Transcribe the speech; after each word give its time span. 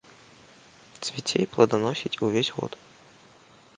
Цвіце 1.07 1.37
і 1.43 1.47
пладаносіць 1.53 2.13
увесь 2.29 2.51
год. 2.57 2.71